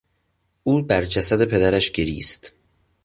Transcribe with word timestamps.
او 0.63 0.81
بر 0.81 1.03
جسد 1.05 1.43
پدرش 1.51 1.91
گریست. 1.91 2.53